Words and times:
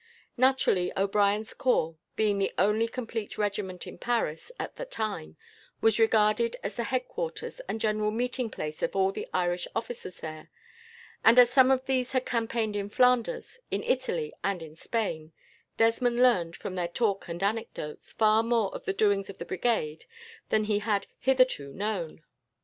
Naturally, 0.35 0.91
O'Brien's 0.97 1.53
corps, 1.53 1.95
being 2.15 2.39
the 2.39 2.51
only 2.57 2.87
complete 2.87 3.37
regiment 3.37 3.85
in 3.85 3.99
Paris, 3.99 4.51
at 4.59 4.75
the 4.75 4.83
time, 4.83 5.37
was 5.79 5.99
regarded 5.99 6.55
as 6.63 6.73
the 6.73 6.85
headquarters 6.85 7.59
and 7.69 7.79
general 7.79 8.09
meeting 8.09 8.49
place 8.49 8.81
of 8.81 8.95
all 8.95 9.11
the 9.11 9.27
Irish 9.31 9.67
officers 9.75 10.21
there; 10.21 10.49
and, 11.23 11.37
as 11.37 11.51
some 11.51 11.69
of 11.69 11.85
these 11.85 12.13
had 12.13 12.25
campaigned 12.25 12.75
in 12.75 12.89
Flanders, 12.89 13.59
in 13.69 13.83
Italy, 13.83 14.33
and 14.43 14.63
in 14.63 14.75
Spain, 14.75 15.33
Desmond 15.77 16.17
learned, 16.19 16.55
from 16.55 16.73
their 16.73 16.87
talk 16.87 17.27
and 17.27 17.43
anecdotes, 17.43 18.11
far 18.11 18.41
more 18.41 18.73
of 18.73 18.85
the 18.85 18.93
doings 18.93 19.29
of 19.29 19.37
the 19.37 19.45
Brigade 19.45 20.05
than 20.49 20.63
he 20.63 20.79
had 20.79 21.05
hitherto 21.19 21.71
known. 21.73 22.23